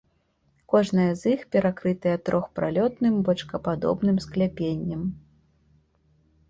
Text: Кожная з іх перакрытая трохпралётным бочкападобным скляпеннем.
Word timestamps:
Кожная 0.71 1.05
з 1.19 1.33
іх 1.33 1.43
перакрытая 1.55 2.13
трохпралётным 2.31 3.21
бочкападобным 3.29 4.17
скляпеннем. 4.27 5.01